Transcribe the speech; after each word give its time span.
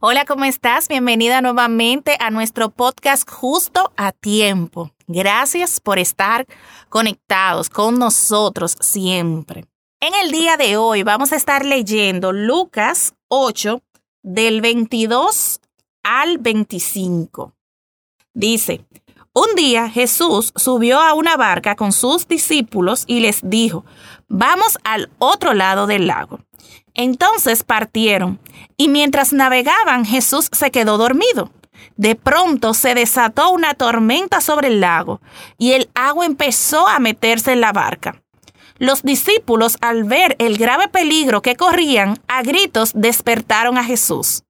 Hola, 0.00 0.24
¿cómo 0.26 0.44
estás? 0.44 0.86
Bienvenida 0.86 1.42
nuevamente 1.42 2.16
a 2.20 2.30
nuestro 2.30 2.70
podcast 2.70 3.28
Justo 3.28 3.92
a 3.96 4.12
Tiempo. 4.12 4.92
Gracias 5.08 5.80
por 5.80 5.98
estar 5.98 6.46
conectados 6.88 7.68
con 7.68 7.98
nosotros 7.98 8.76
siempre. 8.78 9.64
En 9.98 10.14
el 10.22 10.30
día 10.30 10.56
de 10.56 10.76
hoy 10.76 11.02
vamos 11.02 11.32
a 11.32 11.36
estar 11.36 11.64
leyendo 11.64 12.30
Lucas 12.30 13.14
8 13.26 13.82
del 14.22 14.60
22 14.60 15.58
al 16.04 16.38
25. 16.38 17.56
Dice, 18.34 18.86
un 19.38 19.54
día 19.54 19.88
Jesús 19.88 20.52
subió 20.56 21.00
a 21.00 21.14
una 21.14 21.36
barca 21.36 21.76
con 21.76 21.92
sus 21.92 22.26
discípulos 22.26 23.04
y 23.06 23.20
les 23.20 23.38
dijo, 23.42 23.84
vamos 24.26 24.78
al 24.82 25.10
otro 25.18 25.54
lado 25.54 25.86
del 25.86 26.08
lago. 26.08 26.40
Entonces 26.92 27.62
partieron, 27.62 28.40
y 28.76 28.88
mientras 28.88 29.32
navegaban 29.32 30.04
Jesús 30.04 30.48
se 30.50 30.72
quedó 30.72 30.98
dormido. 30.98 31.52
De 31.96 32.16
pronto 32.16 32.74
se 32.74 32.94
desató 32.94 33.50
una 33.50 33.74
tormenta 33.74 34.40
sobre 34.40 34.68
el 34.68 34.80
lago, 34.80 35.20
y 35.56 35.72
el 35.72 35.88
agua 35.94 36.26
empezó 36.26 36.88
a 36.88 36.98
meterse 36.98 37.52
en 37.52 37.60
la 37.60 37.72
barca. 37.72 38.20
Los 38.78 39.04
discípulos, 39.04 39.76
al 39.80 40.02
ver 40.02 40.34
el 40.40 40.58
grave 40.58 40.88
peligro 40.88 41.42
que 41.42 41.54
corrían, 41.54 42.20
a 42.26 42.42
gritos 42.42 42.90
despertaron 42.94 43.78
a 43.78 43.84
Jesús. 43.84 44.42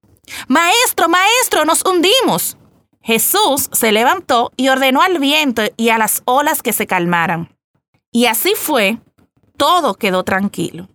Maestro, 0.47 1.09
maestro, 1.09 1.65
nos 1.65 1.85
hundimos. 1.85 2.57
Jesús 3.09 3.69
se 3.71 3.91
levantó 3.91 4.51
y 4.55 4.69
ordenó 4.69 5.01
al 5.01 5.17
viento 5.17 5.63
y 5.77 5.89
a 5.89 5.97
las 5.97 6.21
olas 6.25 6.61
que 6.61 6.73
se 6.73 6.85
calmaran. 6.85 7.57
Y 8.11 8.27
así 8.27 8.53
fue, 8.55 8.99
todo 9.57 9.95
quedó 9.95 10.23
tranquilo. 10.23 10.89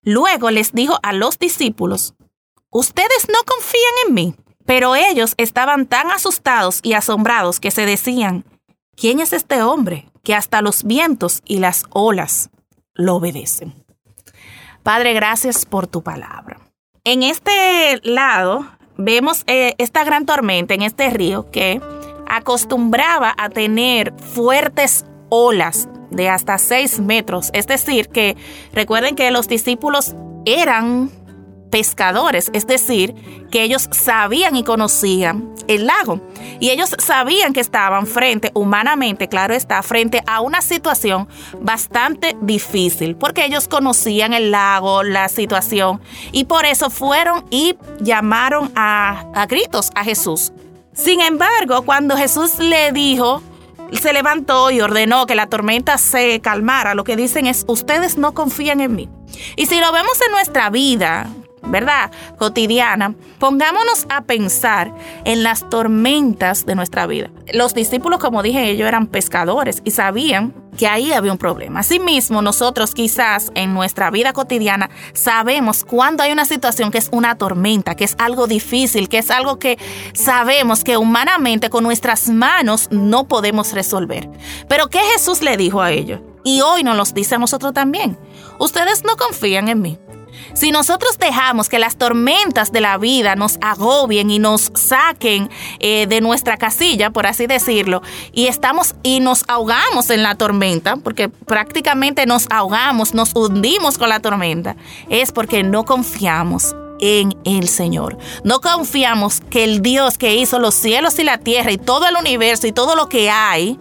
Luego 0.00 0.50
les 0.50 0.72
dijo 0.72 0.98
a 1.02 1.12
los 1.12 1.38
discípulos, 1.38 2.14
Ustedes 2.70 3.28
no 3.28 3.38
confían 3.44 3.92
en 4.06 4.14
mí. 4.14 4.34
Pero 4.64 4.96
ellos 4.96 5.34
estaban 5.36 5.84
tan 5.84 6.10
asustados 6.10 6.80
y 6.82 6.94
asombrados 6.94 7.60
que 7.60 7.70
se 7.70 7.84
decían, 7.84 8.46
¿quién 8.96 9.20
es 9.20 9.34
este 9.34 9.60
hombre 9.60 10.10
que 10.22 10.34
hasta 10.34 10.62
los 10.62 10.84
vientos 10.84 11.42
y 11.44 11.58
las 11.58 11.84
olas 11.90 12.48
lo 12.94 13.16
obedecen? 13.16 13.84
Padre, 14.82 15.12
gracias 15.12 15.66
por 15.66 15.88
tu 15.88 16.02
palabra. 16.02 16.58
En 17.04 17.22
este 17.22 18.00
lado 18.02 18.66
vemos 18.96 19.44
eh, 19.46 19.74
esta 19.78 20.04
gran 20.04 20.26
tormenta 20.26 20.74
en 20.74 20.82
este 20.82 21.10
río 21.10 21.50
que 21.50 21.80
acostumbraba 22.28 23.34
a 23.36 23.48
tener 23.48 24.12
fuertes 24.18 25.04
olas 25.28 25.88
de 26.10 26.28
hasta 26.28 26.58
seis 26.58 27.00
metros. 27.00 27.50
Es 27.52 27.66
decir, 27.66 28.08
que 28.08 28.36
recuerden 28.72 29.16
que 29.16 29.30
los 29.30 29.48
discípulos 29.48 30.14
eran 30.44 31.10
pescadores, 31.70 32.50
es 32.52 32.66
decir, 32.66 33.14
que 33.50 33.62
ellos 33.62 33.88
sabían 33.90 34.54
y 34.54 34.62
conocían 34.62 35.52
el 35.66 35.86
lago 35.86 36.20
y 36.60 36.70
ellos 36.70 36.94
sabían 36.98 37.52
que 37.52 37.60
estaban 37.60 38.06
frente, 38.06 38.50
humanamente, 38.54 39.28
claro 39.28 39.54
está, 39.54 39.82
frente 39.82 40.22
a 40.26 40.40
una 40.40 40.62
situación 40.62 41.28
bastante 41.60 42.36
difícil, 42.40 43.16
porque 43.16 43.44
ellos 43.44 43.68
conocían 43.68 44.32
el 44.32 44.50
lago, 44.50 45.02
la 45.02 45.28
situación 45.28 46.00
y 46.32 46.44
por 46.44 46.64
eso 46.64 46.90
fueron 46.90 47.44
y 47.50 47.76
llamaron 48.00 48.72
a, 48.74 49.24
a 49.34 49.46
gritos 49.46 49.90
a 49.94 50.04
Jesús. 50.04 50.52
Sin 50.92 51.20
embargo, 51.20 51.82
cuando 51.82 52.16
Jesús 52.16 52.58
le 52.58 52.92
dijo, 52.92 53.42
se 53.92 54.12
levantó 54.12 54.70
y 54.70 54.80
ordenó 54.80 55.26
que 55.26 55.34
la 55.34 55.46
tormenta 55.46 55.98
se 55.98 56.40
calmara. 56.40 56.94
Lo 56.94 57.04
que 57.04 57.16
dicen 57.16 57.46
es, 57.46 57.64
ustedes 57.68 58.16
no 58.18 58.34
confían 58.34 58.80
en 58.80 58.94
mí. 58.94 59.08
Y 59.56 59.66
si 59.66 59.80
lo 59.80 59.92
vemos 59.92 60.20
en 60.24 60.32
nuestra 60.32 60.70
vida, 60.70 61.28
¿verdad? 61.74 62.12
Cotidiana, 62.38 63.16
pongámonos 63.40 64.06
a 64.08 64.20
pensar 64.20 64.94
en 65.24 65.42
las 65.42 65.68
tormentas 65.68 66.66
de 66.66 66.76
nuestra 66.76 67.08
vida. 67.08 67.30
Los 67.52 67.74
discípulos, 67.74 68.20
como 68.20 68.44
dije, 68.44 68.70
ellos 68.70 68.86
eran 68.86 69.08
pescadores 69.08 69.82
y 69.84 69.90
sabían 69.90 70.54
que 70.78 70.86
ahí 70.86 71.12
había 71.12 71.32
un 71.32 71.38
problema. 71.38 71.80
Asimismo, 71.80 72.42
nosotros 72.42 72.94
quizás 72.94 73.50
en 73.56 73.74
nuestra 73.74 74.12
vida 74.12 74.32
cotidiana 74.32 74.88
sabemos 75.14 75.82
cuando 75.84 76.22
hay 76.22 76.30
una 76.30 76.44
situación 76.44 76.92
que 76.92 76.98
es 76.98 77.08
una 77.10 77.36
tormenta, 77.38 77.96
que 77.96 78.04
es 78.04 78.14
algo 78.18 78.46
difícil, 78.46 79.08
que 79.08 79.18
es 79.18 79.32
algo 79.32 79.58
que 79.58 79.76
sabemos 80.12 80.84
que 80.84 80.96
humanamente 80.96 81.70
con 81.70 81.82
nuestras 81.82 82.28
manos 82.28 82.86
no 82.92 83.26
podemos 83.26 83.72
resolver. 83.72 84.30
Pero 84.68 84.88
¿qué 84.90 85.00
Jesús 85.12 85.42
le 85.42 85.56
dijo 85.56 85.82
a 85.82 85.90
ellos? 85.90 86.20
Y 86.44 86.60
hoy 86.60 86.84
nos 86.84 86.96
los 86.96 87.14
dice 87.14 87.34
a 87.34 87.38
nosotros 87.38 87.72
también. 87.72 88.16
Ustedes 88.60 89.02
no 89.02 89.16
confían 89.16 89.66
en 89.66 89.80
mí. 89.80 89.98
Si 90.54 90.70
nosotros 90.70 91.18
dejamos 91.18 91.68
que 91.68 91.78
las 91.78 91.96
tormentas 91.96 92.72
de 92.72 92.80
la 92.80 92.98
vida 92.98 93.36
nos 93.36 93.58
agobien 93.60 94.30
y 94.30 94.38
nos 94.38 94.70
saquen 94.74 95.50
eh, 95.80 96.06
de 96.06 96.20
nuestra 96.20 96.56
casilla, 96.56 97.10
por 97.10 97.26
así 97.26 97.46
decirlo, 97.46 98.02
y 98.32 98.46
estamos 98.46 98.94
y 99.02 99.20
nos 99.20 99.44
ahogamos 99.48 100.10
en 100.10 100.22
la 100.22 100.34
tormenta, 100.34 100.96
porque 100.96 101.28
prácticamente 101.28 102.26
nos 102.26 102.46
ahogamos, 102.50 103.14
nos 103.14 103.34
hundimos 103.34 103.98
con 103.98 104.08
la 104.08 104.20
tormenta, 104.20 104.76
es 105.08 105.32
porque 105.32 105.62
no 105.62 105.84
confiamos 105.84 106.74
en 107.00 107.36
el 107.44 107.68
Señor. 107.68 108.18
No 108.44 108.60
confiamos 108.60 109.40
que 109.50 109.64
el 109.64 109.82
Dios 109.82 110.18
que 110.18 110.36
hizo 110.36 110.58
los 110.58 110.74
cielos 110.74 111.18
y 111.18 111.24
la 111.24 111.38
tierra 111.38 111.72
y 111.72 111.78
todo 111.78 112.06
el 112.06 112.16
universo 112.16 112.66
y 112.66 112.72
todo 112.72 112.96
lo 112.96 113.08
que 113.08 113.30
hay 113.30 113.78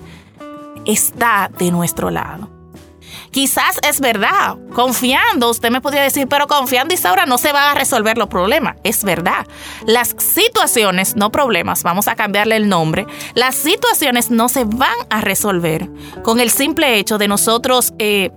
está 0.86 1.50
de 1.58 1.72
nuestro 1.72 2.10
lado. 2.10 2.53
Quizás 3.34 3.80
es 3.82 4.00
verdad, 4.00 4.58
confiando, 4.76 5.50
usted 5.50 5.72
me 5.72 5.82
podría 5.82 6.04
decir, 6.04 6.28
pero 6.28 6.46
confiando 6.46 6.94
Isaura 6.94 7.26
no 7.26 7.40
se 7.40 7.52
va 7.52 7.72
a 7.72 7.74
resolver 7.74 8.16
los 8.16 8.28
problemas. 8.28 8.76
Es 8.84 9.04
verdad. 9.04 9.48
Las 9.88 10.16
situaciones, 10.20 11.16
no 11.16 11.32
problemas, 11.32 11.82
vamos 11.82 12.08
a 12.08 12.16
cambiarle 12.16 12.58
el 12.58 12.70
nombre, 12.70 13.08
las 13.34 13.56
situaciones 13.56 14.30
no 14.30 14.50
se 14.50 14.66
van 14.66 14.96
a 15.10 15.22
resolver 15.22 15.90
con 16.22 16.40
el 16.40 16.52
simple 16.52 17.00
hecho 17.00 17.18
de 17.18 17.28
nosotros 17.28 17.96
eh, 17.98 18.30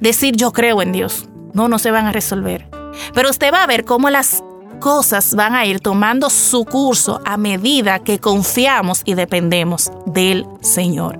decir 0.00 0.36
yo 0.36 0.52
creo 0.52 0.80
en 0.80 0.92
Dios. 0.92 1.28
No, 1.52 1.68
no 1.68 1.78
se 1.78 1.90
van 1.90 2.06
a 2.06 2.12
resolver. 2.12 2.66
Pero 3.12 3.28
usted 3.28 3.52
va 3.52 3.62
a 3.62 3.66
ver 3.66 3.84
cómo 3.84 4.08
las 4.08 4.42
cosas 4.80 5.34
van 5.34 5.54
a 5.54 5.66
ir 5.66 5.80
tomando 5.80 6.30
su 6.30 6.64
curso 6.64 7.20
a 7.26 7.36
medida 7.36 7.98
que 7.98 8.18
confiamos 8.18 9.02
y 9.04 9.12
dependemos 9.12 9.90
del 10.06 10.46
Señor 10.62 11.18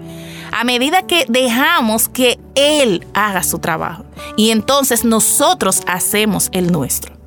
a 0.53 0.65
medida 0.65 1.07
que 1.07 1.25
dejamos 1.29 2.09
que 2.09 2.39
Él 2.55 3.07
haga 3.15 3.43
su 3.43 3.59
trabajo. 3.59 4.05
Y 4.37 4.51
entonces 4.51 5.05
nosotros 5.05 5.83
hacemos 5.87 6.49
el 6.53 6.73
nuestro. 6.73 7.21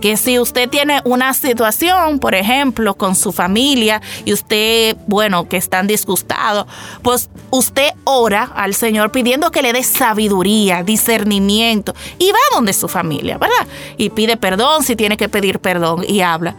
Que 0.00 0.18
si 0.18 0.38
usted 0.38 0.68
tiene 0.68 1.00
una 1.04 1.32
situación, 1.32 2.18
por 2.18 2.34
ejemplo, 2.34 2.94
con 2.94 3.14
su 3.14 3.32
familia 3.32 4.02
y 4.26 4.34
usted, 4.34 4.96
bueno, 5.06 5.48
que 5.48 5.56
están 5.56 5.86
disgustados, 5.86 6.66
pues 7.02 7.30
usted 7.50 7.90
ora 8.04 8.44
al 8.54 8.74
Señor 8.74 9.10
pidiendo 9.10 9.50
que 9.50 9.62
le 9.62 9.72
dé 9.72 9.82
sabiduría, 9.82 10.82
discernimiento 10.82 11.94
y 12.18 12.30
va 12.30 12.38
donde 12.52 12.74
su 12.74 12.88
familia, 12.88 13.38
¿verdad? 13.38 13.66
Y 13.96 14.10
pide 14.10 14.36
perdón 14.36 14.82
si 14.82 14.96
tiene 14.96 15.16
que 15.16 15.30
pedir 15.30 15.60
perdón 15.60 16.04
y 16.06 16.20
habla. 16.20 16.56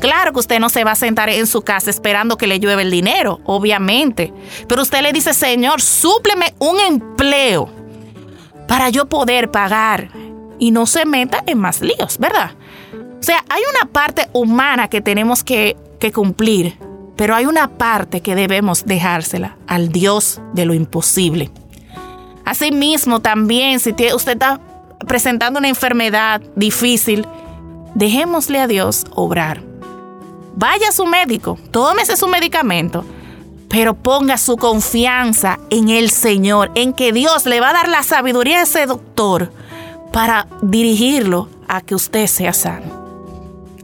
Claro 0.00 0.32
que 0.32 0.40
usted 0.40 0.60
no 0.60 0.70
se 0.70 0.82
va 0.82 0.92
a 0.92 0.96
sentar 0.96 1.28
en 1.28 1.46
su 1.46 1.60
casa 1.62 1.90
esperando 1.90 2.38
que 2.38 2.46
le 2.46 2.58
llueve 2.58 2.82
el 2.82 2.90
dinero, 2.90 3.40
obviamente. 3.44 4.32
Pero 4.66 4.82
usted 4.82 5.02
le 5.02 5.12
dice, 5.12 5.34
Señor, 5.34 5.82
súpleme 5.82 6.54
un 6.58 6.80
empleo 6.80 7.68
para 8.66 8.88
yo 8.88 9.08
poder 9.08 9.50
pagar 9.50 10.10
y 10.58 10.70
no 10.70 10.86
se 10.86 11.04
meta 11.04 11.44
en 11.46 11.58
más 11.58 11.82
líos, 11.82 12.18
¿verdad? 12.18 12.52
O 13.20 13.22
sea, 13.22 13.44
hay 13.50 13.62
una 13.70 13.92
parte 13.92 14.28
humana 14.32 14.88
que 14.88 15.02
tenemos 15.02 15.44
que, 15.44 15.76
que 15.98 16.12
cumplir, 16.12 16.78
pero 17.16 17.34
hay 17.34 17.44
una 17.44 17.68
parte 17.68 18.22
que 18.22 18.34
debemos 18.34 18.86
dejársela 18.86 19.56
al 19.66 19.90
Dios 19.90 20.40
de 20.54 20.64
lo 20.64 20.72
imposible. 20.72 21.50
Asimismo, 22.46 23.20
también, 23.20 23.80
si 23.80 23.90
usted 23.90 24.32
está 24.32 24.60
presentando 25.06 25.58
una 25.58 25.68
enfermedad 25.68 26.40
difícil, 26.56 27.26
dejémosle 27.94 28.60
a 28.60 28.66
Dios 28.66 29.04
obrar. 29.14 29.69
Vaya 30.56 30.88
a 30.88 30.92
su 30.92 31.06
médico, 31.06 31.58
tómese 31.70 32.16
su 32.16 32.28
medicamento, 32.28 33.04
pero 33.68 33.94
ponga 33.94 34.36
su 34.36 34.56
confianza 34.56 35.58
en 35.70 35.88
el 35.88 36.10
Señor, 36.10 36.72
en 36.74 36.92
que 36.92 37.12
Dios 37.12 37.46
le 37.46 37.60
va 37.60 37.70
a 37.70 37.74
dar 37.74 37.88
la 37.88 38.02
sabiduría 38.02 38.58
a 38.58 38.62
ese 38.62 38.86
doctor 38.86 39.52
para 40.12 40.48
dirigirlo 40.60 41.48
a 41.68 41.80
que 41.80 41.94
usted 41.94 42.26
sea 42.26 42.52
sano. 42.52 43.00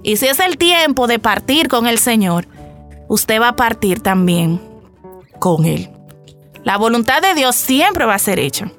Y 0.03 0.17
si 0.17 0.27
es 0.27 0.41
el 0.41 0.59
tiempo 0.59 1.07
de 1.07 1.19
partir 1.19 1.69
con 1.69 1.87
el 1.87 1.99
Señor, 1.99 2.47
usted 3.09 3.41
va 3.41 3.49
a 3.49 3.57
partir 3.57 4.01
también 4.01 4.61
con 5.39 5.65
Él. 5.65 5.91
La 6.65 6.77
voluntad 6.79 7.23
de 7.23 7.35
Dios 7.35 7.55
siempre 7.55 8.07
va 8.07 8.15
a 8.15 8.19
ser 8.19 8.41
hecha. 8.41 8.71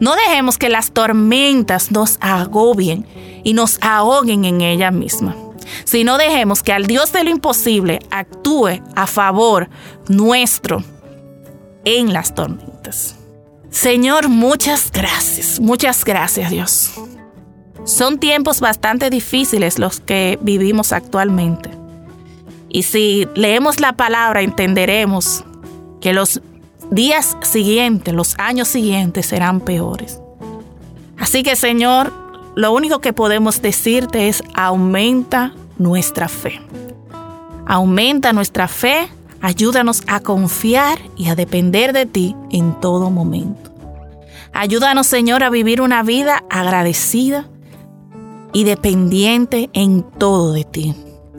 No 0.00 0.14
dejemos 0.16 0.58
que 0.58 0.68
las 0.68 0.90
tormentas 0.90 1.90
nos 1.90 2.18
agobien 2.20 3.06
y 3.44 3.52
nos 3.52 3.78
ahoguen 3.82 4.44
en 4.44 4.60
ella 4.60 4.90
misma, 4.90 5.36
sino 5.84 6.18
dejemos 6.18 6.62
que 6.62 6.72
al 6.72 6.86
Dios 6.86 7.12
de 7.12 7.24
lo 7.24 7.30
imposible 7.30 8.00
actúe 8.10 8.82
a 8.94 9.06
favor 9.06 9.68
nuestro 10.08 10.82
en 11.84 12.12
las 12.12 12.34
tormentas. 12.34 13.16
Señor, 13.70 14.28
muchas 14.28 14.90
gracias, 14.90 15.60
muchas 15.60 16.04
gracias 16.04 16.50
Dios. 16.50 16.92
Son 17.84 18.18
tiempos 18.18 18.60
bastante 18.60 19.10
difíciles 19.10 19.78
los 19.78 20.00
que 20.00 20.38
vivimos 20.42 20.92
actualmente. 20.92 21.70
Y 22.68 22.82
si 22.82 23.28
leemos 23.34 23.78
la 23.80 23.92
palabra 23.92 24.42
entenderemos 24.42 25.44
que 26.00 26.12
los 26.12 26.40
días 26.90 27.36
siguientes, 27.42 28.12
los 28.12 28.34
años 28.38 28.68
siguientes 28.68 29.26
serán 29.26 29.60
peores. 29.60 30.20
Así 31.18 31.42
que 31.42 31.54
Señor, 31.54 32.12
lo 32.56 32.72
único 32.72 33.00
que 33.00 33.12
podemos 33.12 33.60
decirte 33.60 34.28
es 34.28 34.42
aumenta 34.54 35.52
nuestra 35.76 36.26
fe. 36.26 36.58
Aumenta 37.66 38.32
nuestra 38.32 38.66
fe, 38.66 39.08
ayúdanos 39.42 40.02
a 40.06 40.20
confiar 40.20 40.98
y 41.18 41.28
a 41.28 41.34
depender 41.34 41.92
de 41.92 42.06
ti 42.06 42.34
en 42.50 42.80
todo 42.80 43.10
momento. 43.10 43.70
Ayúdanos 44.54 45.06
Señor 45.06 45.44
a 45.44 45.50
vivir 45.50 45.82
una 45.82 46.02
vida 46.02 46.44
agradecida 46.48 47.46
y 48.54 48.64
dependiente 48.64 49.68
en 49.74 50.02
todo 50.02 50.54
de 50.54 50.64
ti. 50.64 50.94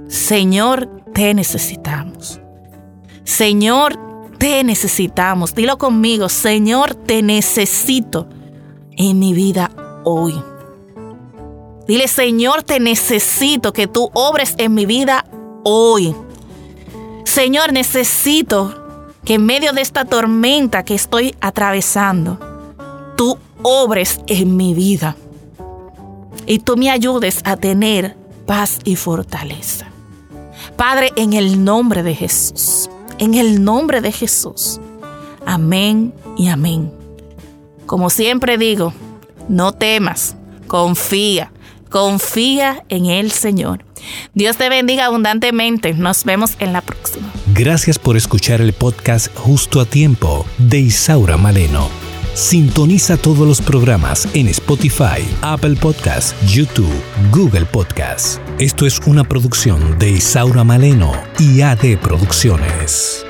Señor, 0.07 0.87
te 1.15 1.33
necesitamos. 1.33 2.39
Señor, 3.23 3.97
te 4.37 4.63
necesitamos. 4.63 5.55
Dilo 5.55 5.79
conmigo, 5.79 6.29
Señor, 6.29 6.93
te 6.93 7.23
necesito 7.23 8.29
en 8.91 9.17
mi 9.17 9.33
vida 9.33 9.71
hoy. 10.03 10.35
Dile, 11.87 12.07
Señor, 12.07 12.63
te 12.63 12.79
necesito 12.79 13.73
que 13.73 13.87
tú 13.87 14.09
obres 14.13 14.55
en 14.57 14.73
mi 14.73 14.85
vida 14.85 15.25
hoy. 15.63 16.15
Señor, 17.23 17.73
necesito 17.73 19.09
que 19.23 19.35
en 19.35 19.45
medio 19.45 19.73
de 19.73 19.81
esta 19.81 20.05
tormenta 20.05 20.83
que 20.83 20.95
estoy 20.95 21.35
atravesando, 21.41 22.39
tú 23.15 23.37
obres 23.61 24.19
en 24.27 24.57
mi 24.57 24.73
vida 24.73 25.15
y 26.45 26.59
tú 26.59 26.77
me 26.77 26.89
ayudes 26.89 27.41
a 27.43 27.57
tener 27.57 28.15
paz 28.45 28.79
y 28.83 28.95
fortaleza. 28.95 29.87
Padre, 30.75 31.11
en 31.15 31.33
el 31.33 31.63
nombre 31.63 32.03
de 32.03 32.15
Jesús 32.15 32.89
en 33.17 33.33
el 33.33 33.63
nombre 33.63 34.01
de 34.01 34.11
Jesús. 34.11 34.79
Amén 35.45 36.13
y 36.37 36.49
amén. 36.49 36.91
Como 37.85 38.09
siempre 38.09 38.57
digo, 38.57 38.93
no 39.47 39.73
temas, 39.73 40.35
confía, 40.67 41.51
confía 41.89 42.83
en 42.89 43.05
el 43.05 43.31
Señor. 43.31 43.83
Dios 44.33 44.57
te 44.57 44.69
bendiga 44.69 45.05
abundantemente. 45.05 45.93
Nos 45.93 46.23
vemos 46.23 46.55
en 46.59 46.73
la 46.73 46.81
próxima. 46.81 47.31
Gracias 47.53 47.99
por 47.99 48.17
escuchar 48.17 48.61
el 48.61 48.73
podcast 48.73 49.35
Justo 49.35 49.81
a 49.81 49.85
Tiempo 49.85 50.45
de 50.57 50.79
Isaura 50.79 51.37
Maleno. 51.37 51.89
Sintoniza 52.33 53.17
todos 53.17 53.47
los 53.47 53.61
programas 53.61 54.27
en 54.35 54.47
Spotify, 54.49 55.25
Apple 55.41 55.75
Podcasts, 55.75 56.35
YouTube, 56.47 57.01
Google 57.31 57.65
Podcasts. 57.65 58.39
Esto 58.59 58.85
es 58.85 58.99
una 59.07 59.23
producción 59.23 59.97
de 59.97 60.11
Isaura 60.11 60.63
Maleno 60.63 61.13
y 61.39 61.61
AD 61.61 61.97
Producciones. 61.99 63.26